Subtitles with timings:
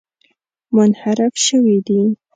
[0.75, 1.99] منحرف شوي دي.